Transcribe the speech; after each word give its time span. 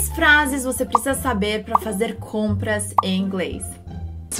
Quais 0.00 0.08
frases 0.14 0.64
você 0.64 0.86
precisa 0.86 1.12
saber 1.12 1.62
para 1.62 1.78
fazer 1.78 2.16
compras 2.16 2.94
em 3.04 3.18
inglês? 3.18 3.62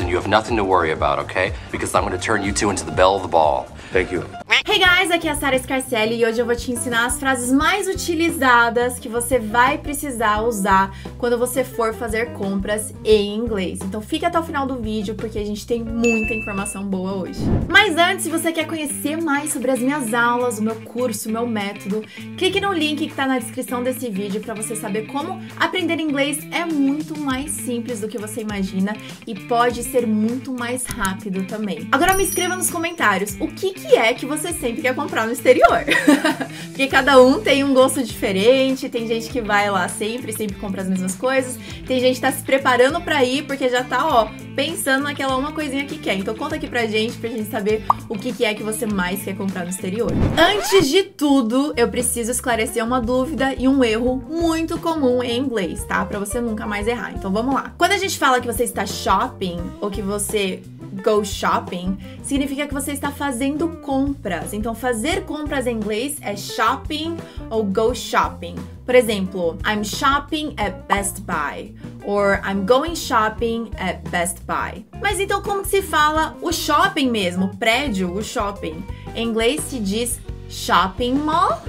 And 0.01 0.09
you 0.09 0.17
have 0.17 0.27
nothing 0.27 0.57
to 0.57 0.65
worry 0.65 0.91
about, 0.91 1.19
okay? 1.19 1.53
Because 1.71 1.95
I'm 1.95 2.07
going 2.07 2.19
to 2.19 2.25
turn 2.25 2.43
you 2.43 2.55
two 2.55 2.71
into 2.71 2.83
the 2.87 2.93
belle 2.93 3.15
of 3.15 3.21
the 3.21 3.29
ball. 3.29 3.67
Thank 3.93 4.13
you. 4.13 4.23
Hey 4.67 4.79
guys, 4.79 5.11
aqui 5.11 5.27
é 5.27 5.33
a 5.33 5.35
Sara 5.35 5.59
Scarcelli 5.59 6.21
e 6.21 6.25
hoje 6.25 6.39
eu 6.39 6.47
vou 6.47 6.55
te 6.55 6.71
ensinar 6.71 7.07
as 7.07 7.19
frases 7.19 7.53
mais 7.53 7.89
utilizadas 7.89 9.01
que 9.01 9.09
você 9.09 9.37
vai 9.37 9.79
precisar 9.79 10.43
usar 10.43 10.97
quando 11.19 11.37
você 11.37 11.65
for 11.65 11.93
fazer 11.93 12.33
compras 12.35 12.95
em 13.05 13.35
inglês. 13.35 13.81
Então 13.83 14.01
fique 14.01 14.25
até 14.25 14.39
o 14.39 14.45
final 14.45 14.65
do 14.65 14.77
vídeo 14.77 15.17
porque 15.17 15.41
a 15.41 15.45
gente 15.45 15.67
tem 15.67 15.83
muita 15.83 16.33
informação 16.35 16.85
boa 16.85 17.15
hoje. 17.15 17.41
Mas 17.69 17.97
antes, 17.97 18.23
se 18.23 18.31
você 18.31 18.53
quer 18.53 18.69
conhecer 18.69 19.21
mais 19.21 19.53
sobre 19.53 19.73
as 19.73 19.81
minhas 19.81 20.15
aulas, 20.15 20.61
o 20.61 20.63
meu 20.63 20.77
curso, 20.83 21.29
o 21.29 21.33
meu 21.33 21.45
método, 21.45 22.05
clique 22.39 22.61
no 22.61 22.73
link 22.73 23.09
que 23.09 23.15
tá 23.15 23.27
na 23.27 23.41
descrição 23.41 23.83
desse 23.83 24.09
vídeo 24.09 24.41
para 24.41 24.55
você 24.55 24.77
saber 24.77 25.07
como 25.07 25.43
aprender 25.59 25.99
inglês 25.99 26.39
é 26.53 26.65
muito 26.65 27.19
mais 27.19 27.51
simples 27.51 28.01
do 28.01 28.07
que 28.07 28.19
você 28.19 28.43
imagina 28.43 28.97
e 29.27 29.35
pode 29.35 29.83
ser 29.83 30.07
muito 30.07 30.53
mais 30.53 30.87
rápido 30.87 31.45
também. 31.47 31.89
Agora 31.91 32.15
me 32.15 32.23
escreva 32.23 32.55
nos 32.55 32.71
comentários 32.71 33.37
o 33.41 33.49
que 33.49 33.80
que 33.81 33.97
é 33.97 34.15
que 34.15 34.27
você 34.27 34.53
sempre 34.53 34.83
quer 34.83 34.95
comprar 34.95 35.27
no 35.27 35.33
exterior. 35.33 35.85
Porque 36.69 36.87
cada 36.87 37.21
um 37.21 37.41
tem 37.41 37.63
um 37.63 37.75
gosto 37.75 38.03
diferente, 38.03 38.89
tem 38.89 39.07
gente 39.07 39.29
que 39.29 39.41
vai 39.41 39.71
lá 39.71 39.89
sempre, 39.89 40.33
sempre 40.33 40.57
compra 40.57 40.83
as 40.83 40.89
mesmas 40.89 41.15
coisas, 41.15 41.59
tem 41.87 42.01
gente 42.01 42.17
que 42.17 42.21
tá 42.23 42.33
se 42.33 42.43
preparando 42.43 43.01
para 43.01 43.23
ir 43.23 43.43
porque 43.47 43.69
já 43.69 43.85
tá, 43.85 44.07
ó, 44.07 44.29
pensando 44.57 45.05
naquela 45.05 45.37
uma 45.37 45.53
coisinha 45.53 45.85
que 45.85 45.99
quer. 45.99 46.15
Então 46.15 46.35
conta 46.35 46.57
aqui 46.57 46.67
pra 46.67 46.87
gente, 46.87 47.19
pra 47.19 47.29
gente 47.29 47.51
saber 47.51 47.85
o 48.09 48.17
que, 48.17 48.33
que 48.33 48.45
é 48.45 48.55
que 48.55 48.63
você 48.63 48.87
mais 48.87 49.23
quer 49.23 49.37
comprar 49.37 49.65
no 49.65 49.71
exterior. 49.71 50.11
Antes 50.39 50.89
de 50.89 51.03
tudo, 51.03 51.75
eu 51.77 51.89
preciso 51.89 52.31
esclarecer 52.31 52.85
uma 52.85 53.01
dúvida 53.01 53.55
e 53.59 53.69
um 53.69 53.85
erro 53.85 54.17
muito 54.17 54.79
comum 54.79 55.23
em 55.23 55.39
inglês, 55.39 55.85
tá? 55.85 56.05
Pra 56.05 56.19
você 56.19 56.41
nunca 56.41 56.67
mais 56.67 56.87
errar. 56.87 57.13
Então 57.13 57.33
vamos 57.33 57.55
lá. 57.55 57.75
Quando 57.77 57.93
a 57.93 57.99
gente 57.99 58.19
fala 58.19 58.41
que 58.41 58.47
você 58.47 58.65
está 58.65 58.87
shopping 58.87 59.61
ou 59.81 59.91
que 59.91 60.01
você 60.01 60.63
go 61.03 61.25
shopping 61.25 61.99
significa 62.23 62.67
que 62.67 62.75
você 62.75 62.93
está 62.93 63.11
fazendo 63.11 63.69
compras. 63.83 64.53
Então, 64.53 64.75
fazer 64.75 65.25
compras 65.25 65.67
em 65.67 65.77
inglês 65.77 66.17
é 66.21 66.37
shopping 66.37 67.17
ou 67.49 67.65
go 67.65 67.95
shopping. 67.95 68.57
Por 68.85 68.95
exemplo, 68.95 69.57
I'm 69.65 69.85
shopping 69.85 70.55
at 70.57 70.87
Best 70.89 71.23
Buy 71.23 71.75
or 72.05 72.41
I'm 72.45 72.67
going 72.67 72.97
shopping 72.97 73.71
at 73.79 74.03
Best 74.11 74.41
Buy. 74.47 74.85
Mas 75.01 75.21
então 75.21 75.43
como 75.43 75.65
se 75.65 75.81
fala 75.81 76.37
o 76.43 76.53
shopping 76.53 77.09
mesmo, 77.09 77.47
o 77.47 77.57
prédio, 77.57 78.13
o 78.13 78.23
shopping? 78.23 78.85
Em 79.15 79.29
inglês 79.29 79.61
se 79.63 79.79
diz 79.79 80.21
shopping 80.49 81.15
mall 81.15 81.63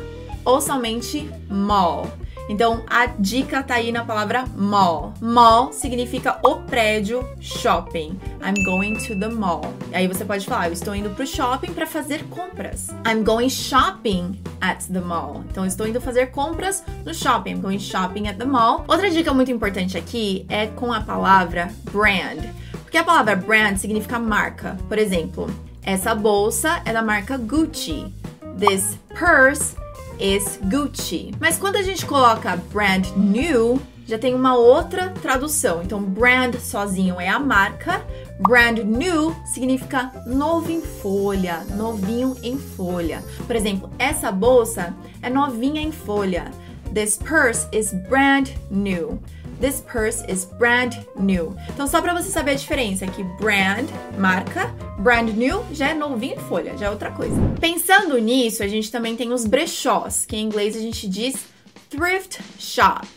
ou 0.43 0.59
somente 0.59 1.29
mall. 1.47 2.07
Então 2.51 2.83
a 2.89 3.05
dica 3.05 3.63
tá 3.63 3.75
aí 3.75 3.93
na 3.93 4.03
palavra 4.03 4.43
mall. 4.57 5.13
Mall 5.21 5.71
significa 5.71 6.37
o 6.43 6.57
prédio 6.57 7.25
shopping. 7.39 8.19
I'm 8.43 8.61
going 8.65 8.95
to 9.07 9.17
the 9.17 9.29
mall. 9.29 9.61
Aí 9.93 10.05
você 10.05 10.25
pode 10.25 10.45
falar, 10.45 10.67
eu 10.67 10.73
estou 10.73 10.93
indo 10.93 11.09
pro 11.11 11.25
shopping 11.25 11.71
para 11.71 11.87
fazer 11.87 12.25
compras. 12.25 12.89
I'm 13.07 13.23
going 13.23 13.49
shopping 13.49 14.37
at 14.59 14.83
the 14.91 14.99
mall. 14.99 15.45
Então 15.49 15.65
estou 15.65 15.87
indo 15.87 16.01
fazer 16.01 16.31
compras 16.31 16.83
no 17.05 17.13
shopping. 17.13 17.51
I'm 17.51 17.61
going 17.61 17.79
shopping 17.79 18.27
at 18.27 18.37
the 18.37 18.43
mall. 18.43 18.83
Outra 18.85 19.09
dica 19.09 19.33
muito 19.33 19.49
importante 19.49 19.97
aqui 19.97 20.45
é 20.49 20.67
com 20.67 20.91
a 20.91 20.99
palavra 20.99 21.71
brand. 21.89 22.43
Porque 22.81 22.97
a 22.97 23.03
palavra 23.05 23.33
brand 23.33 23.77
significa 23.77 24.19
marca. 24.19 24.77
Por 24.89 24.97
exemplo, 24.97 25.49
essa 25.83 26.13
bolsa 26.13 26.81
é 26.83 26.91
da 26.91 27.01
marca 27.01 27.37
Gucci. 27.37 28.13
This 28.59 28.99
purse 29.17 29.77
is 30.21 30.59
Gucci. 30.63 31.33
Mas 31.39 31.57
quando 31.57 31.77
a 31.77 31.81
gente 31.81 32.05
coloca 32.05 32.55
brand 32.71 33.07
new, 33.17 33.81
já 34.05 34.19
tem 34.19 34.33
uma 34.35 34.55
outra 34.55 35.09
tradução. 35.21 35.81
Então, 35.81 36.01
brand 36.01 36.55
sozinho 36.55 37.19
é 37.19 37.27
a 37.27 37.39
marca, 37.39 38.05
brand 38.39 38.79
new 38.79 39.35
significa 39.45 40.11
novo 40.25 40.71
em 40.71 40.81
folha, 40.81 41.65
novinho 41.75 42.37
em 42.43 42.57
folha. 42.57 43.23
Por 43.47 43.55
exemplo, 43.55 43.89
essa 43.97 44.31
bolsa 44.31 44.93
é 45.21 45.29
novinha 45.29 45.81
em 45.81 45.91
folha. 45.91 46.51
This 46.93 47.17
purse 47.17 47.67
is 47.71 47.93
brand 48.09 48.49
new. 48.69 49.19
This 49.61 49.79
purse 49.79 50.23
is 50.27 50.43
brand 50.43 50.95
new. 51.15 51.55
Então, 51.69 51.85
só 51.85 52.01
para 52.01 52.15
você 52.15 52.31
saber 52.31 52.51
a 52.51 52.55
diferença, 52.55 53.05
que 53.05 53.23
brand, 53.23 53.87
marca, 54.17 54.73
brand 54.97 55.29
new 55.29 55.63
já 55.71 55.89
é 55.89 55.93
novinho 55.93 56.33
em 56.33 56.39
folha, 56.39 56.75
já 56.75 56.87
é 56.87 56.89
outra 56.89 57.11
coisa. 57.11 57.35
Pensando 57.59 58.17
nisso, 58.17 58.63
a 58.63 58.67
gente 58.67 58.91
também 58.91 59.15
tem 59.15 59.31
os 59.31 59.45
brechós, 59.45 60.25
que 60.25 60.35
em 60.35 60.45
inglês 60.45 60.75
a 60.75 60.79
gente 60.79 61.07
diz 61.07 61.35
thrift 61.91 62.41
shop. 62.57 63.07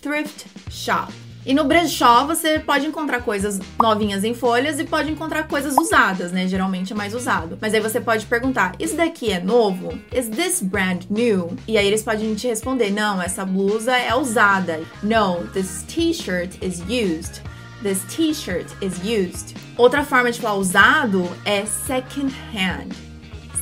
Thrift 0.00 0.46
shop. 0.70 1.12
E 1.44 1.54
no 1.54 1.64
brechó 1.64 2.26
você 2.26 2.58
pode 2.58 2.86
encontrar 2.86 3.22
coisas 3.22 3.58
novinhas 3.78 4.24
em 4.24 4.34
folhas 4.34 4.78
e 4.78 4.84
pode 4.84 5.10
encontrar 5.10 5.48
coisas 5.48 5.74
usadas, 5.76 6.32
né? 6.32 6.46
Geralmente 6.46 6.92
é 6.92 6.96
mais 6.96 7.14
usado. 7.14 7.56
Mas 7.60 7.72
aí 7.72 7.80
você 7.80 7.98
pode 8.00 8.26
perguntar: 8.26 8.74
isso 8.78 8.94
daqui 8.94 9.32
é 9.32 9.40
novo? 9.40 9.98
Is 10.14 10.28
this 10.28 10.60
brand 10.60 11.04
new? 11.08 11.56
E 11.66 11.78
aí 11.78 11.86
eles 11.86 12.02
podem 12.02 12.34
te 12.34 12.46
responder: 12.46 12.90
não, 12.90 13.22
essa 13.22 13.44
blusa 13.44 13.96
é 13.96 14.14
usada. 14.14 14.82
No, 15.02 15.46
this 15.54 15.82
t-shirt 15.88 16.58
is 16.62 16.80
used. 16.80 17.40
This 17.82 18.02
t-shirt 18.14 18.66
is 18.82 18.98
used. 19.02 19.54
Outra 19.78 20.04
forma 20.04 20.30
de 20.30 20.38
falar 20.38 20.56
usado 20.56 21.26
é 21.46 21.64
second 21.64 22.34
hand. 22.52 22.90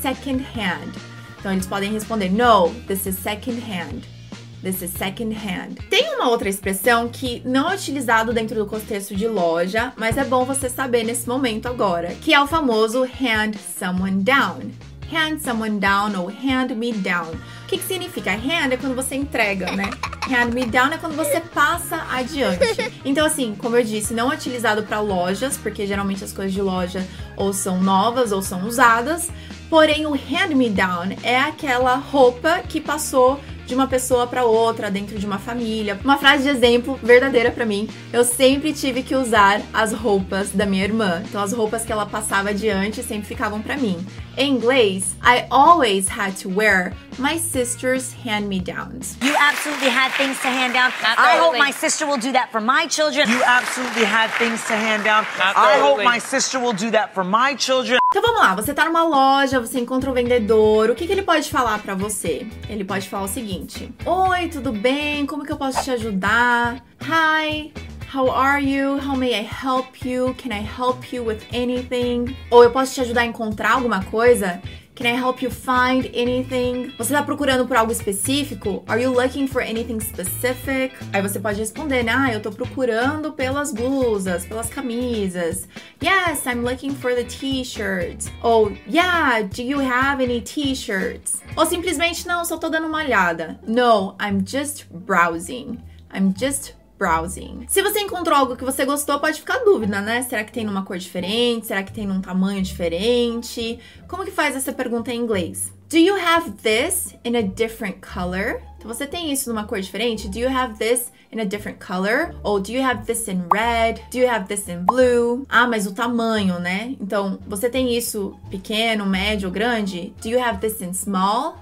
Second 0.03 0.45
hand. 0.57 0.93
Então 1.39 1.53
eles 1.53 1.67
podem 1.67 1.93
responder: 1.93 2.29
no, 2.29 2.75
this 2.89 3.07
is 3.07 3.17
second 3.17 3.61
hand. 3.61 4.18
This 4.63 4.83
is 4.83 4.91
second 4.91 5.33
hand. 5.33 5.77
Tem 5.89 6.17
uma 6.17 6.29
outra 6.29 6.49
expressão 6.49 7.09
que 7.09 7.41
não 7.45 7.71
é 7.71 7.77
utilizado 7.77 8.33
dentro 8.33 8.57
do 8.57 8.67
contexto 8.67 9.15
de 9.15 9.29
loja, 9.29 9.93
mas 9.97 10.17
é 10.17 10.25
bom 10.25 10.45
você 10.45 10.69
saber 10.69 11.05
nesse 11.05 11.29
momento 11.29 11.69
agora, 11.69 12.09
que 12.21 12.35
é 12.35 12.41
o 12.41 12.47
famoso 12.47 13.05
hand 13.05 13.53
someone 13.79 14.21
down. 14.23 14.73
Hand 15.13 15.39
someone 15.39 15.79
down 15.79 16.21
ou 16.21 16.29
hand 16.29 16.75
me 16.75 16.93
down. 16.93 17.31
O 17.31 17.67
que, 17.69 17.79
que 17.79 17.85
significa? 17.85 18.33
Hand 18.33 18.73
é 18.73 18.77
quando 18.77 18.97
você 18.97 19.15
entrega, 19.15 19.71
né? 19.73 19.91
Hand 20.29 20.53
me 20.53 20.67
down 20.67 20.93
é 20.93 20.99
quando 20.99 21.17
você 21.17 21.41
passa 21.41 22.05
adiante. 22.11 22.93
Então, 23.05 23.25
assim, 23.25 23.55
como 23.55 23.77
eu 23.77 23.85
disse, 23.85 24.13
não 24.13 24.31
é 24.31 24.35
utilizado 24.35 24.83
para 24.83 25.01
lojas, 25.01 25.57
porque 25.57 25.87
geralmente 25.87 26.25
as 26.25 26.33
coisas 26.33 26.53
de 26.53 26.61
loja 26.61 27.07
ou 27.37 27.53
são 27.53 27.81
novas 27.81 28.33
ou 28.33 28.43
são 28.43 28.67
usadas. 28.67 29.31
Porém, 29.71 30.05
o 30.05 30.13
hand 30.13 30.55
me 30.55 30.69
down 30.69 31.17
é 31.23 31.39
aquela 31.39 31.95
roupa 31.95 32.59
que 32.69 32.81
passou 32.81 33.41
de 33.69 33.75
uma 33.75 33.87
pessoa 33.87 34.27
para 34.27 34.45
outra 34.45 34.91
dentro 34.91 35.19
de 35.19 35.27
uma 35.27 35.39
família. 35.39 36.01
Uma 36.03 36.17
frase 36.17 36.45
de 36.45 36.49
exemplo 36.49 36.99
verdadeira 37.03 37.51
para 37.51 37.67
mim. 37.67 37.89
Eu 38.13 38.25
sempre 38.25 38.73
tive 38.73 39.03
que 39.03 39.15
usar 39.15 39.61
as 39.73 39.93
roupas 39.93 40.51
da 40.51 40.65
minha 40.65 40.83
irmã. 40.83 41.23
Então 41.29 41.43
as 41.43 41.53
roupas 41.53 41.85
que 41.85 41.93
ela 41.93 42.07
passava 42.07 42.49
adiante 42.49 43.03
sempre 43.03 43.29
ficavam 43.29 43.61
para 43.61 43.77
mim. 43.77 44.05
Em 44.39 44.51
inglês, 44.51 45.17
I 45.23 45.47
always 45.51 46.09
had 46.09 46.33
to 46.43 46.49
wear 46.49 46.95
my 47.19 47.39
sister's 47.39 48.15
hand-me-downs. 48.25 49.19
You 49.21 49.35
absolutely 49.37 49.91
had 49.91 50.13
things 50.17 50.41
to 50.41 50.49
hand 50.49 50.73
down. 50.73 50.91
I 51.03 51.39
hope 51.39 51.59
my 51.59 51.73
sister 51.73 52.07
will 52.07 52.19
do 52.19 52.33
that 52.33 52.51
for 52.51 52.61
my 52.61 52.87
children. 52.89 53.29
You 53.29 53.43
absolutely 53.45 54.05
had 54.05 54.31
things 54.39 54.65
to 54.69 54.75
hand 54.75 55.05
down. 55.05 55.27
I 55.39 55.79
hope 55.81 56.03
my 56.03 56.19
sister 56.19 56.59
will 56.59 56.73
do 56.73 56.91
that 56.93 57.13
for 57.13 57.25
my 57.25 57.55
children. 57.55 57.98
Então 58.11 58.23
vamos 58.23 58.41
lá, 58.41 58.55
você 58.55 58.73
tá 58.73 58.87
numa 58.87 59.05
loja, 59.05 59.61
você 59.61 59.79
encontra 59.79 60.11
um 60.11 60.15
vendedor, 60.15 60.89
o 60.89 60.95
que, 60.95 61.07
que 61.07 61.13
ele 61.13 61.21
pode 61.21 61.51
falar 61.51 61.79
pra 61.81 61.95
você? 61.95 62.47
Ele 62.67 62.83
pode 62.83 63.07
falar 63.07 63.25
o 63.25 63.29
seguinte: 63.29 63.93
Oi, 64.07 64.49
tudo 64.49 64.73
bem? 64.73 65.27
Como 65.27 65.45
que 65.45 65.53
eu 65.53 65.59
posso 65.59 65.85
te 65.85 65.91
ajudar? 65.91 66.83
Hi, 67.03 67.71
how 68.15 68.31
are 68.31 68.65
you? 68.65 68.97
How 68.97 69.15
may 69.15 69.35
I 69.35 69.47
help 69.47 70.07
you? 70.07 70.35
Can 70.43 70.57
I 70.57 70.67
help 70.67 71.13
you 71.13 71.23
with 71.23 71.41
anything? 71.53 72.35
Ou 72.51 72.65
eu 72.65 72.71
posso 72.71 72.95
te 72.95 73.03
ajudar 73.03 73.21
a 73.21 73.27
encontrar 73.27 73.73
alguma 73.73 74.03
coisa? 74.05 74.63
Can 74.99 75.07
I 75.07 75.17
help 75.17 75.41
you 75.43 75.49
find 75.49 76.11
anything? 76.13 76.93
Você 76.99 77.15
tá 77.15 77.23
procurando 77.23 77.69
por 77.69 77.77
algo 77.77 77.93
específico? 77.93 78.83
Are 78.89 79.01
you 79.01 79.13
looking 79.13 79.47
for 79.47 79.63
anything 79.63 80.01
specific? 80.01 80.93
Aí 81.13 81.23
você 81.23 81.39
pode 81.39 81.61
responder, 81.61 82.03
né? 82.03 82.13
Ah, 82.13 82.33
eu 82.33 82.43
tô 82.43 82.51
procurando 82.51 83.31
pelas 83.31 83.73
blusas, 83.73 84.45
pelas 84.45 84.69
camisas. 84.69 85.69
Yes, 86.03 86.45
I'm 86.47 86.63
looking 86.65 86.97
for 86.97 87.15
the 87.15 87.23
t-shirts. 87.23 88.29
Ou, 88.43 88.73
yeah, 88.89 89.43
do 89.43 89.63
you 89.63 89.79
have 89.79 90.21
any 90.21 90.41
t-shirts? 90.41 91.45
Ou 91.57 91.65
simplesmente, 91.65 92.27
não, 92.27 92.45
só 92.45 92.57
tô 92.57 92.69
dando 92.69 92.89
uma 92.89 92.99
olhada. 92.99 93.61
No, 93.65 94.17
I'm 94.21 94.45
just 94.45 94.87
browsing. 94.91 95.79
I'm 96.13 96.35
just 96.37 96.75
browsing. 96.99 97.65
Se 97.69 97.83
você 97.83 98.01
encontrou 98.01 98.37
algo 98.37 98.57
que 98.57 98.65
você 98.65 98.85
gostou, 98.85 99.21
pode 99.21 99.41
ficar 99.41 99.59
dúvida, 99.59 100.01
né? 100.01 100.23
Será 100.23 100.43
que 100.45 100.53
tem 100.53 100.65
numa 100.65 100.83
cor 100.83 100.99
diferente? 100.99 101.67
Será 101.67 101.83
que 101.83 101.93
tem 101.93 102.07
num 102.07 102.21
tamanho 102.21 102.61
diferente? 102.63 103.79
Como 104.09 104.25
que 104.25 104.31
faz 104.31 104.57
essa 104.57 104.73
pergunta 104.73 105.13
em 105.13 105.21
inglês? 105.21 105.73
Do 105.89 105.97
you 105.97 106.17
have 106.17 106.51
this 106.63 107.15
in 107.25 107.35
a 107.37 107.41
different 107.41 107.99
color? 108.01 108.61
Então 108.77 108.93
você 108.93 109.07
tem 109.07 109.33
isso 109.33 109.49
numa 109.49 109.65
cor 109.65 109.81
diferente? 109.81 110.29
Do 110.29 110.39
you 110.39 110.51
have 110.51 110.75
this 110.79 111.11
in 111.33 111.41
a 111.41 111.45
different 111.45 111.79
color? 111.79 112.35
Ou 112.43 112.61
do 112.61 112.73
you 112.73 112.83
have 112.83 113.07
this 113.07 113.27
in 113.29 113.45
red? 113.51 114.01
Do 114.11 114.19
you 114.19 114.29
have 114.29 114.47
this 114.49 114.69
in 114.69 114.85
blue? 114.85 115.47
Ah, 115.49 115.67
mas 115.67 115.87
o 115.87 115.95
tamanho, 115.95 116.59
né? 116.59 116.95
Então, 117.01 117.39
você 117.47 117.71
tem 117.71 117.97
isso 117.97 118.39
pequeno, 118.51 119.07
médio, 119.07 119.51
grande? 119.51 120.13
Do 120.23 120.29
you 120.29 120.43
have 120.43 120.59
this 120.61 120.81
in 120.81 120.93
small? 120.93 121.57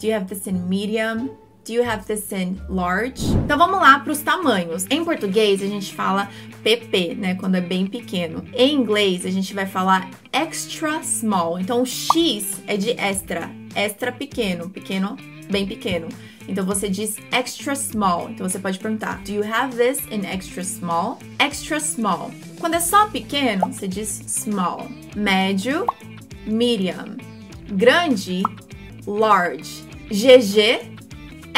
Do 0.00 0.06
you 0.06 0.14
have 0.14 0.26
this 0.26 0.46
in 0.46 0.54
medium? 0.68 1.30
Do 1.68 1.74
you 1.74 1.82
have 1.82 2.06
this 2.06 2.32
in 2.32 2.58
large? 2.66 3.22
Então 3.44 3.58
vamos 3.58 3.78
lá 3.78 3.98
para 3.98 4.10
os 4.10 4.22
tamanhos. 4.22 4.86
Em 4.88 5.04
português 5.04 5.62
a 5.62 5.66
gente 5.66 5.92
fala 5.92 6.26
PP, 6.62 7.14
né, 7.14 7.34
quando 7.34 7.56
é 7.56 7.60
bem 7.60 7.86
pequeno. 7.86 8.42
Em 8.54 8.74
inglês 8.74 9.26
a 9.26 9.30
gente 9.30 9.52
vai 9.52 9.66
falar 9.66 10.08
extra 10.32 11.02
small. 11.02 11.60
Então 11.60 11.82
o 11.82 11.84
X 11.84 12.62
é 12.66 12.78
de 12.78 12.92
extra, 12.92 13.50
extra 13.74 14.10
pequeno, 14.10 14.70
pequeno, 14.70 15.14
bem 15.50 15.66
pequeno. 15.66 16.08
Então 16.48 16.64
você 16.64 16.88
diz 16.88 17.16
extra 17.30 17.76
small. 17.76 18.30
Então 18.30 18.48
você 18.48 18.58
pode 18.58 18.78
perguntar: 18.78 19.20
Do 19.22 19.32
you 19.32 19.44
have 19.44 19.76
this 19.76 20.00
in 20.10 20.24
extra 20.24 20.64
small? 20.64 21.18
Extra 21.38 21.78
small. 21.80 22.30
Quando 22.58 22.76
é 22.76 22.80
só 22.80 23.08
pequeno, 23.08 23.70
você 23.70 23.86
diz 23.86 24.08
small. 24.26 24.88
Médio, 25.14 25.84
medium. 26.46 27.18
Grande, 27.70 28.42
large. 29.06 29.86
GG, 30.10 30.96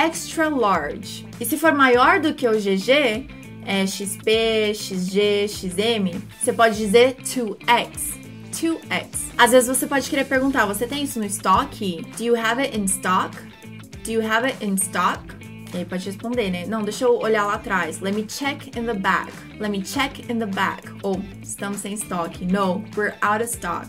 extra 0.01 0.49
large. 0.49 1.27
E 1.39 1.45
se 1.45 1.59
for 1.59 1.73
maior 1.73 2.21
do 2.21 2.33
que 2.33 2.49
o 2.49 2.53
GG, 2.53 3.27
é 3.67 3.87
XP, 3.87 4.73
XG, 4.75 5.47
XM, 5.47 6.23
você 6.41 6.53
pode 6.53 6.79
dizer 6.79 7.17
2x. 7.17 8.19
2x. 8.51 9.07
Às 9.37 9.51
vezes 9.53 9.69
você 9.69 9.87
pode 9.87 10.09
querer 10.09 10.25
perguntar: 10.25 10.65
você 10.65 10.87
tem 10.87 11.05
isso 11.05 11.19
no 11.19 11.27
estoque? 11.27 12.03
Do 12.17 12.25
you 12.25 12.35
have 12.35 12.61
it 12.61 12.77
in 12.77 12.85
stock? 12.85 13.37
Do 14.05 14.11
you 14.11 14.27
have 14.27 14.47
it 14.47 14.65
in 14.65 14.75
stock? 14.77 15.23
E 15.73 15.79
aí 15.79 15.85
pode 15.85 16.05
responder, 16.05 16.51
né? 16.51 16.67
Não, 16.67 16.83
deixa 16.83 17.05
eu 17.05 17.17
olhar 17.19 17.45
lá 17.45 17.55
atrás. 17.55 18.01
Let 18.01 18.15
me 18.15 18.25
check 18.25 18.77
in 18.77 18.87
the 18.87 18.95
back. 18.95 19.31
Let 19.61 19.71
me 19.71 19.83
check 19.83 20.19
in 20.31 20.39
the 20.39 20.47
back. 20.47 20.89
Ou 21.03 21.23
estamos 21.43 21.81
sem 21.81 21.93
estoque. 21.95 22.45
No, 22.45 22.83
we're 22.97 23.15
out 23.23 23.43
of 23.43 23.53
stock. 23.53 23.87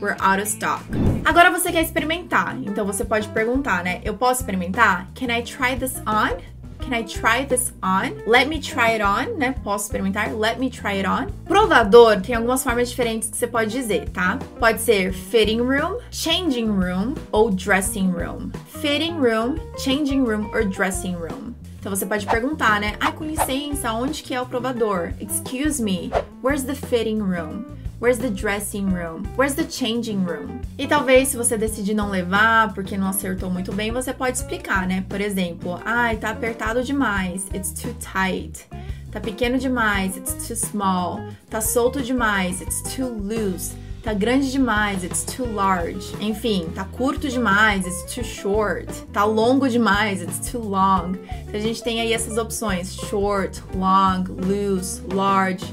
We're 0.00 0.16
out 0.20 0.40
of 0.40 0.48
stock. 0.48 0.84
Agora 1.24 1.50
você 1.50 1.72
quer 1.72 1.82
experimentar, 1.82 2.56
então 2.62 2.84
você 2.84 3.04
pode 3.04 3.28
perguntar, 3.28 3.82
né? 3.82 4.00
Eu 4.04 4.14
posso 4.14 4.40
experimentar? 4.40 5.08
Can 5.14 5.26
I 5.26 5.42
try 5.42 5.76
this 5.78 5.96
on? 6.06 6.36
Can 6.80 6.94
I 6.94 7.02
try 7.02 7.46
this 7.46 7.72
on? 7.82 8.12
Let 8.26 8.46
me 8.48 8.60
try 8.60 8.92
it 8.92 9.02
on, 9.02 9.38
né? 9.38 9.54
Posso 9.64 9.86
experimentar? 9.86 10.36
Let 10.36 10.58
me 10.58 10.68
try 10.68 10.98
it 10.98 11.08
on. 11.08 11.28
Provador 11.46 12.20
tem 12.20 12.34
algumas 12.34 12.62
formas 12.62 12.90
diferentes 12.90 13.30
que 13.30 13.36
você 13.38 13.46
pode 13.46 13.70
dizer, 13.70 14.10
tá? 14.10 14.38
Pode 14.60 14.82
ser 14.82 15.12
fitting 15.12 15.60
room, 15.60 15.98
changing 16.10 16.68
room 16.68 17.14
ou 17.32 17.50
dressing 17.50 18.10
room. 18.10 18.50
Fitting 18.82 19.18
room, 19.18 19.56
changing 19.78 20.24
room 20.24 20.50
or 20.52 20.64
dressing 20.64 21.14
room. 21.14 21.54
Então 21.80 21.94
você 21.94 22.04
pode 22.04 22.26
perguntar, 22.26 22.80
né? 22.80 22.96
Ai, 23.00 23.12
com 23.12 23.24
licença, 23.24 23.92
onde 23.92 24.22
que 24.22 24.34
é 24.34 24.40
o 24.40 24.46
provador? 24.46 25.12
Excuse 25.20 25.82
me, 25.82 26.10
where's 26.42 26.64
the 26.64 26.74
fitting 26.74 27.20
room? 27.20 27.64
Where's 28.00 28.18
the 28.18 28.28
dressing 28.28 28.92
room? 28.92 29.24
Where's 29.36 29.54
the 29.54 29.64
changing 29.64 30.24
room? 30.24 30.60
E 30.76 30.86
talvez 30.86 31.28
se 31.28 31.36
você 31.36 31.56
decidir 31.56 31.94
não 31.94 32.10
levar 32.10 32.74
porque 32.74 32.96
não 32.96 33.06
acertou 33.06 33.48
muito 33.48 33.72
bem, 33.72 33.92
você 33.92 34.12
pode 34.12 34.36
explicar, 34.36 34.86
né? 34.86 35.04
Por 35.08 35.20
exemplo, 35.20 35.80
ai, 35.84 36.16
tá 36.16 36.30
apertado 36.30 36.82
demais. 36.82 37.46
It's 37.54 37.72
too 37.72 37.94
tight. 37.94 38.66
Tá 39.12 39.20
pequeno 39.20 39.58
demais. 39.58 40.16
It's 40.16 40.46
too 40.46 40.56
small. 40.56 41.20
Tá 41.48 41.60
solto 41.60 42.02
demais. 42.02 42.60
It's 42.60 42.82
too 42.82 43.08
loose. 43.08 43.76
Tá 44.02 44.12
grande 44.12 44.52
demais, 44.52 45.02
it's 45.02 45.24
too 45.24 45.46
large. 45.46 46.14
Enfim, 46.20 46.70
tá 46.74 46.84
curto 46.84 47.26
demais, 47.26 47.86
it's 47.86 48.14
too 48.14 48.22
short. 48.22 48.86
Tá 49.14 49.24
longo 49.24 49.66
demais, 49.66 50.20
it's 50.20 50.50
too 50.50 50.60
long. 50.60 51.14
Então 51.40 51.54
a 51.54 51.58
gente 51.58 51.82
tem 51.82 52.02
aí 52.02 52.12
essas 52.12 52.36
opções: 52.36 52.94
short, 52.96 53.62
long, 53.74 54.24
loose, 54.46 55.00
large 55.10 55.64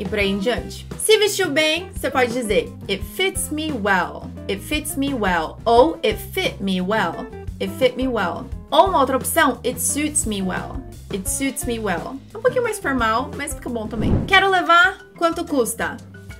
e 0.00 0.04
por 0.04 0.18
aí 0.18 0.30
em 0.30 0.38
diante. 0.38 0.86
Se 0.98 1.18
vestiu 1.18 1.50
bem, 1.50 1.90
você 1.94 2.10
pode 2.10 2.32
dizer 2.32 2.72
It 2.88 3.04
fits 3.14 3.50
me 3.50 3.70
well. 3.70 4.30
It 4.48 4.60
fits 4.62 4.96
me 4.96 5.12
well. 5.14 5.58
Ou 5.64 5.98
It 6.02 6.16
fit 6.32 6.56
me 6.60 6.80
well. 6.80 7.26
It 7.60 7.70
fit 7.78 7.96
me 7.96 8.08
well. 8.08 8.46
Ou 8.70 8.88
uma 8.88 8.98
outra 9.00 9.16
opção, 9.16 9.60
It 9.64 9.80
suits 9.80 10.24
me 10.24 10.40
well. 10.40 10.82
It 11.12 11.28
suits 11.28 11.64
me 11.64 11.78
well. 11.78 12.16
É 12.32 12.38
um 12.38 12.40
pouquinho 12.40 12.62
mais 12.62 12.78
formal, 12.78 13.30
mas 13.36 13.52
fica 13.52 13.68
bom 13.68 13.86
também. 13.86 14.24
Quero 14.26 14.48
levar? 14.48 14.98
Quanto 15.18 15.44
custa? 15.44 15.96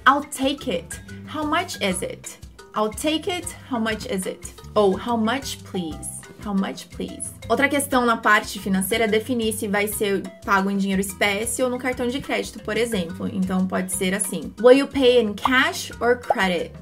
I'll 0.08 0.24
take 0.24 0.70
it. 0.70 1.00
How 1.32 1.44
much 1.44 1.76
is 1.82 2.02
it? 2.02 2.38
I'll 2.74 2.90
take 2.90 3.30
it. 3.30 3.46
How 3.70 3.78
much 3.78 4.06
is 4.06 4.26
it? 4.26 4.54
Ou 4.74 4.96
how 4.96 5.16
much, 5.16 5.62
please? 5.64 6.19
How 6.44 6.54
much, 6.54 6.86
please? 6.88 7.30
Outra 7.48 7.68
questão 7.68 8.06
na 8.06 8.16
parte 8.16 8.58
financeira 8.58 9.04
é 9.04 9.08
definir 9.08 9.52
se 9.52 9.68
vai 9.68 9.86
ser 9.86 10.22
pago 10.44 10.70
em 10.70 10.76
dinheiro 10.76 11.00
espécie 11.00 11.62
ou 11.62 11.68
no 11.68 11.78
cartão 11.78 12.06
de 12.08 12.20
crédito, 12.20 12.60
por 12.60 12.76
exemplo. 12.76 13.28
Então 13.32 13.66
pode 13.66 13.92
ser 13.92 14.14
assim: 14.14 14.52
Will 14.60 14.78
you 14.78 14.86
pay 14.86 15.22
in 15.22 15.34
cash 15.34 15.92
or 16.00 16.18
credit? 16.18 16.72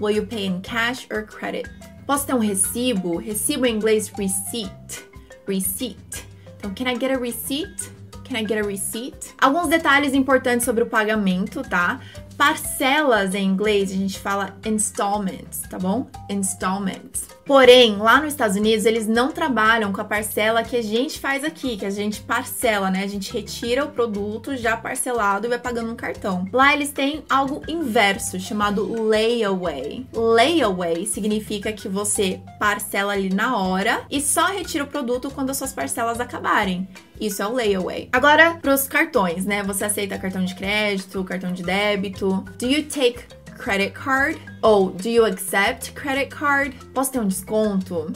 Will 0.00 0.16
you 0.16 0.26
pay 0.26 0.46
in 0.46 0.60
cash 0.60 1.06
or 1.12 1.24
credit? 1.24 1.70
Posso 2.06 2.26
ter 2.26 2.34
um 2.34 2.38
recibo? 2.38 3.18
Recibo 3.18 3.66
em 3.66 3.76
inglês 3.76 4.08
receipt. 4.08 5.04
Receipt. 5.46 6.26
Então, 6.56 6.72
can 6.74 6.90
I 6.90 6.98
get 6.98 7.10
a 7.10 7.18
receipt? 7.18 7.90
Can 8.24 8.38
I 8.38 8.46
get 8.46 8.58
a 8.58 8.66
receipt? 8.66 9.34
Alguns 9.40 9.68
detalhes 9.68 10.14
importantes 10.14 10.64
sobre 10.64 10.82
o 10.82 10.86
pagamento, 10.86 11.62
tá? 11.62 12.00
Parcelas 12.36 13.34
em 13.34 13.46
inglês 13.46 13.90
a 13.90 13.94
gente 13.94 14.18
fala 14.18 14.56
installments, 14.64 15.60
tá 15.68 15.78
bom? 15.78 16.08
Installments. 16.30 17.28
Porém, 17.44 17.96
lá 17.96 18.20
nos 18.20 18.32
Estados 18.32 18.56
Unidos, 18.56 18.86
eles 18.86 19.06
não 19.06 19.32
trabalham 19.32 19.92
com 19.92 20.00
a 20.00 20.04
parcela 20.04 20.62
que 20.62 20.76
a 20.76 20.82
gente 20.82 21.18
faz 21.18 21.44
aqui, 21.44 21.76
que 21.76 21.84
a 21.84 21.90
gente 21.90 22.20
parcela, 22.20 22.90
né? 22.90 23.02
A 23.02 23.08
gente 23.08 23.32
retira 23.32 23.84
o 23.84 23.90
produto 23.90 24.56
já 24.56 24.76
parcelado 24.76 25.46
e 25.46 25.48
vai 25.48 25.58
pagando 25.58 25.88
no 25.88 25.96
cartão. 25.96 26.46
Lá 26.52 26.72
eles 26.72 26.92
têm 26.92 27.24
algo 27.28 27.62
inverso, 27.66 28.38
chamado 28.38 29.08
layaway. 29.08 30.06
Layaway 30.14 31.04
significa 31.06 31.72
que 31.72 31.88
você 31.88 32.40
parcela 32.58 33.12
ali 33.12 33.28
na 33.28 33.56
hora 33.56 34.02
e 34.10 34.20
só 34.20 34.46
retira 34.46 34.84
o 34.84 34.88
produto 34.88 35.30
quando 35.30 35.50
as 35.50 35.56
suas 35.56 35.72
parcelas 35.72 36.20
acabarem. 36.20 36.88
Isso 37.20 37.42
é 37.42 37.46
o 37.46 37.52
layaway. 37.52 38.08
Agora, 38.12 38.54
para 38.54 38.74
os 38.74 38.86
cartões, 38.86 39.44
né? 39.44 39.62
Você 39.62 39.84
aceita 39.84 40.18
cartão 40.18 40.44
de 40.44 40.54
crédito, 40.54 41.24
cartão 41.24 41.52
de 41.52 41.62
débito? 41.62 42.44
Do 42.58 42.66
you 42.66 42.84
take 42.84 43.41
credit 43.58 43.92
card? 43.92 44.40
Ou 44.62 44.90
do 44.90 45.08
you 45.08 45.24
accept 45.24 45.92
credit 45.92 46.34
card? 46.34 46.76
Posso 46.94 47.12
ter 47.12 47.20
um 47.20 47.28
desconto? 47.28 48.12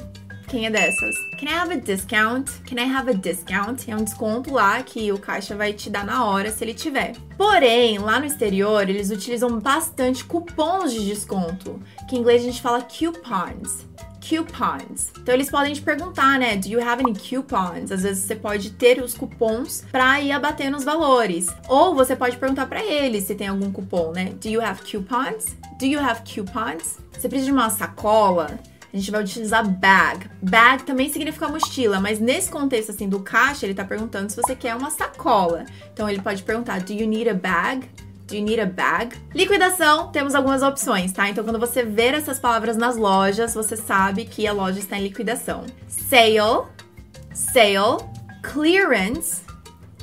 Quem 0.48 0.66
é 0.66 0.70
dessas? 0.70 1.16
Can 1.40 1.46
I 1.46 1.54
have 1.54 1.72
a 1.72 1.76
discount? 1.76 2.50
Can 2.64 2.76
I 2.78 2.88
have 2.88 3.10
a 3.10 3.14
discount? 3.14 3.90
É 3.90 3.96
um 3.96 4.04
desconto 4.04 4.52
lá 4.52 4.80
que 4.82 5.10
o 5.10 5.18
caixa 5.18 5.56
vai 5.56 5.72
te 5.72 5.90
dar 5.90 6.04
na 6.04 6.24
hora 6.24 6.52
se 6.52 6.62
ele 6.62 6.72
tiver. 6.72 7.16
Porém, 7.36 7.98
lá 7.98 8.20
no 8.20 8.26
exterior, 8.26 8.88
eles 8.88 9.10
utilizam 9.10 9.58
bastante 9.58 10.24
cupons 10.24 10.92
de 10.92 11.04
desconto, 11.04 11.80
que 12.08 12.14
em 12.14 12.20
inglês 12.20 12.42
a 12.42 12.44
gente 12.44 12.62
fala 12.62 12.80
coupons 12.80 13.84
coupons. 14.28 15.12
Então 15.18 15.34
eles 15.34 15.50
podem 15.50 15.72
te 15.72 15.82
perguntar, 15.82 16.38
né? 16.38 16.56
Do 16.56 16.68
you 16.68 16.80
have 16.80 17.02
any 17.02 17.14
coupons? 17.14 17.92
Às 17.92 18.02
vezes 18.02 18.24
você 18.24 18.34
pode 18.34 18.70
ter 18.70 19.02
os 19.02 19.14
cupons 19.14 19.84
para 19.90 20.20
ir 20.20 20.32
abater 20.32 20.70
nos 20.70 20.84
valores. 20.84 21.48
Ou 21.68 21.94
você 21.94 22.16
pode 22.16 22.36
perguntar 22.36 22.66
para 22.66 22.84
eles 22.84 23.24
se 23.24 23.34
tem 23.34 23.48
algum 23.48 23.70
cupom, 23.70 24.12
né? 24.12 24.34
Do 24.40 24.48
you 24.48 24.60
have 24.60 24.80
coupons? 24.90 25.56
Do 25.78 25.86
you 25.86 26.00
have 26.00 26.22
coupons? 26.22 26.98
Você 27.12 27.28
precisa 27.28 27.46
de 27.46 27.52
uma 27.52 27.70
sacola? 27.70 28.58
A 28.92 28.96
gente 28.96 29.10
vai 29.10 29.20
utilizar 29.20 29.68
bag. 29.68 30.26
Bag 30.40 30.84
também 30.84 31.12
significa 31.12 31.48
mochila, 31.48 32.00
mas 32.00 32.18
nesse 32.18 32.50
contexto 32.50 32.90
assim 32.90 33.08
do 33.08 33.20
caixa, 33.20 33.66
ele 33.66 33.74
tá 33.74 33.84
perguntando 33.84 34.30
se 34.30 34.36
você 34.36 34.56
quer 34.56 34.74
uma 34.74 34.90
sacola. 34.90 35.66
Então 35.92 36.08
ele 36.08 36.22
pode 36.22 36.42
perguntar: 36.42 36.80
Do 36.80 36.94
you 36.94 37.06
need 37.06 37.28
a 37.28 37.34
bag? 37.34 37.86
Do 38.26 38.34
you 38.34 38.42
need 38.42 38.60
a 38.60 38.66
bag? 38.66 39.16
Liquidação, 39.32 40.10
temos 40.10 40.34
algumas 40.34 40.60
opções, 40.62 41.12
tá? 41.12 41.28
Então, 41.28 41.44
quando 41.44 41.60
você 41.60 41.84
ver 41.84 42.12
essas 42.12 42.40
palavras 42.40 42.76
nas 42.76 42.96
lojas, 42.96 43.54
você 43.54 43.76
sabe 43.76 44.24
que 44.24 44.46
a 44.46 44.52
loja 44.52 44.80
está 44.80 44.98
em 44.98 45.02
liquidação. 45.04 45.64
Sale, 45.86 46.66
sale, 47.32 48.04
clearance, 48.42 49.42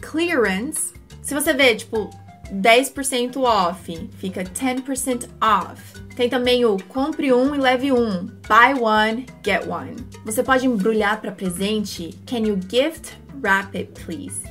clearance. 0.01 0.93
Se 1.21 1.33
você 1.33 1.53
vê, 1.53 1.75
tipo, 1.75 2.09
10% 2.53 3.37
off, 3.41 4.09
fica 4.17 4.43
10% 4.43 5.27
off. 5.41 5.81
Tem 6.15 6.29
também 6.29 6.63
o 6.63 6.77
compre 6.83 7.33
um 7.33 7.53
e 7.53 7.57
leve 7.57 7.91
um. 7.91 8.27
Buy 8.47 8.79
one, 8.79 9.25
get 9.43 9.67
one. 9.67 9.95
Você 10.23 10.43
pode 10.43 10.65
embrulhar 10.65 11.19
para 11.19 11.31
presente. 11.31 12.17
Can 12.25 12.39
you 12.39 12.57
gift 12.69 13.17
wrap 13.41 13.75
it, 13.77 13.91
please? 14.05 14.41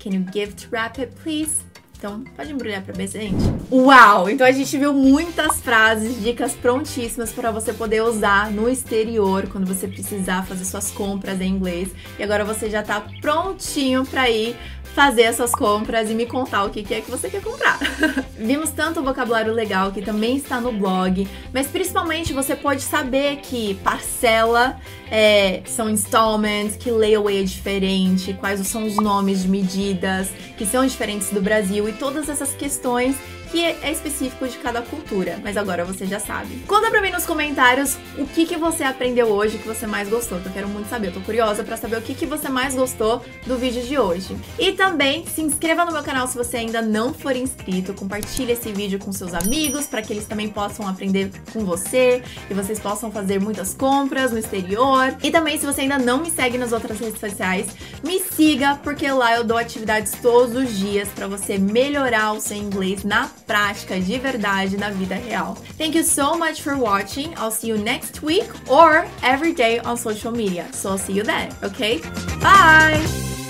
Can 0.00 0.10
you 0.10 0.24
gift 0.32 0.68
wrap 0.72 1.00
it, 1.00 1.14
please? 1.22 1.71
Então, 2.02 2.24
pode 2.34 2.50
embrulhar 2.50 2.82
para 2.82 2.92
presente? 2.92 3.36
Uau! 3.70 4.28
Então 4.28 4.44
a 4.44 4.50
gente 4.50 4.76
viu 4.76 4.92
muitas 4.92 5.60
frases, 5.60 6.20
dicas 6.20 6.52
prontíssimas 6.52 7.30
para 7.30 7.52
você 7.52 7.72
poder 7.72 8.02
usar 8.02 8.50
no 8.50 8.68
exterior 8.68 9.46
quando 9.46 9.68
você 9.68 9.86
precisar 9.86 10.44
fazer 10.44 10.64
suas 10.64 10.90
compras 10.90 11.40
em 11.40 11.46
inglês. 11.46 11.90
E 12.18 12.22
agora 12.24 12.44
você 12.44 12.68
já 12.68 12.82
tá 12.82 13.00
prontinho 13.20 14.04
para 14.04 14.28
ir 14.28 14.56
fazer 14.94 15.22
essas 15.22 15.52
compras 15.52 16.10
e 16.10 16.14
me 16.14 16.26
contar 16.26 16.64
o 16.64 16.70
que 16.70 16.80
é 16.92 17.00
que 17.00 17.10
você 17.10 17.28
quer 17.28 17.42
comprar. 17.42 17.78
Vimos 18.38 18.70
tanto 18.70 19.02
vocabulário 19.02 19.52
legal 19.52 19.90
que 19.90 20.02
também 20.02 20.36
está 20.36 20.60
no 20.60 20.72
blog, 20.72 21.26
mas 21.52 21.66
principalmente 21.66 22.32
você 22.32 22.54
pode 22.54 22.82
saber 22.82 23.36
que 23.36 23.74
parcela 23.76 24.78
é, 25.10 25.62
são 25.64 25.88
installments, 25.88 26.76
que 26.76 26.90
layaway 26.90 27.40
é 27.40 27.42
diferente, 27.42 28.34
quais 28.34 28.66
são 28.66 28.84
os 28.84 28.96
nomes 28.96 29.42
de 29.42 29.48
medidas 29.48 30.28
que 30.56 30.66
são 30.66 30.86
diferentes 30.86 31.30
do 31.30 31.40
Brasil 31.40 31.88
e 31.88 31.92
todas 31.92 32.28
essas 32.28 32.54
questões 32.54 33.16
que 33.52 33.62
é 33.62 33.92
específico 33.92 34.48
de 34.48 34.56
cada 34.56 34.80
cultura, 34.80 35.38
mas 35.44 35.58
agora 35.58 35.84
você 35.84 36.06
já 36.06 36.18
sabe. 36.18 36.56
Conta 36.66 36.90
pra 36.90 37.02
mim 37.02 37.10
nos 37.10 37.26
comentários 37.26 37.98
o 38.16 38.26
que, 38.26 38.46
que 38.46 38.56
você 38.56 38.82
aprendeu 38.82 39.26
hoje 39.26 39.58
que 39.58 39.68
você 39.68 39.86
mais 39.86 40.08
gostou, 40.08 40.40
que 40.40 40.46
eu 40.46 40.52
quero 40.52 40.68
muito 40.68 40.88
saber. 40.88 41.08
Eu 41.08 41.12
tô 41.12 41.20
curiosa 41.20 41.62
pra 41.62 41.76
saber 41.76 41.98
o 41.98 42.00
que, 42.00 42.14
que 42.14 42.24
você 42.24 42.48
mais 42.48 42.74
gostou 42.74 43.22
do 43.46 43.58
vídeo 43.58 43.82
de 43.82 43.98
hoje. 43.98 44.34
E 44.58 44.72
também 44.72 45.26
se 45.26 45.42
inscreva 45.42 45.84
no 45.84 45.92
meu 45.92 46.02
canal 46.02 46.26
se 46.26 46.34
você 46.34 46.56
ainda 46.56 46.80
não 46.80 47.12
for 47.12 47.36
inscrito, 47.36 47.92
compartilhe 47.92 48.52
esse 48.52 48.72
vídeo 48.72 48.98
com 48.98 49.12
seus 49.12 49.34
amigos 49.34 49.86
para 49.86 50.00
que 50.00 50.14
eles 50.14 50.24
também 50.24 50.48
possam 50.48 50.88
aprender 50.88 51.30
com 51.52 51.62
você 51.62 52.22
e 52.48 52.54
vocês 52.54 52.80
possam 52.80 53.12
fazer 53.12 53.38
muitas 53.38 53.74
compras 53.74 54.32
no 54.32 54.38
exterior. 54.38 55.14
E 55.22 55.30
também 55.30 55.58
se 55.58 55.66
você 55.66 55.82
ainda 55.82 55.98
não 55.98 56.22
me 56.22 56.30
segue 56.30 56.56
nas 56.56 56.72
outras 56.72 56.98
redes 56.98 57.20
sociais, 57.20 57.66
me 58.02 58.18
siga 58.18 58.76
porque 58.82 59.10
lá 59.10 59.36
eu 59.36 59.44
dou 59.44 59.58
atividades 59.58 60.12
todos 60.22 60.56
os 60.56 60.78
dias 60.78 61.10
para 61.10 61.26
você 61.26 61.58
melhorar 61.58 62.32
o 62.32 62.40
seu 62.40 62.56
inglês 62.56 63.04
na 63.04 63.28
prática, 63.46 63.98
de 63.98 64.18
verdade, 64.18 64.76
na 64.76 64.90
vida 64.90 65.16
real. 65.16 65.56
Thank 65.76 65.96
you 65.96 66.04
so 66.04 66.36
much 66.36 66.62
for 66.62 66.76
watching. 66.76 67.34
I'll 67.36 67.50
see 67.50 67.68
you 67.68 67.78
next 67.78 68.22
week 68.22 68.48
or 68.68 69.06
every 69.22 69.52
day 69.52 69.78
on 69.80 69.96
social 69.96 70.32
media. 70.32 70.66
So 70.72 70.90
I'll 70.90 70.98
see 70.98 71.12
you 71.12 71.22
then, 71.22 71.50
okay? 71.62 72.00
Bye! 72.40 73.41